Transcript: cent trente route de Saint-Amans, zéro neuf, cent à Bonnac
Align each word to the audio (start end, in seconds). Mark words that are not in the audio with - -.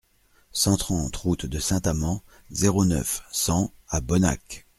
cent 0.51 0.77
trente 0.77 1.15
route 1.15 1.45
de 1.45 1.59
Saint-Amans, 1.59 2.23
zéro 2.49 2.85
neuf, 2.85 3.21
cent 3.31 3.71
à 3.87 4.01
Bonnac 4.01 4.65